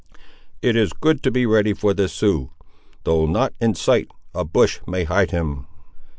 "It 0.63 0.75
is 0.75 0.93
good 0.93 1.21
to 1.21 1.29
be 1.29 1.45
ready 1.45 1.73
for 1.75 1.93
the 1.93 2.09
Sioux. 2.09 2.49
Though 3.03 3.27
not 3.27 3.53
in 3.61 3.75
sight, 3.75 4.07
a 4.33 4.43
bush 4.43 4.79
may 4.87 5.03
hide 5.03 5.29
him." 5.29 5.67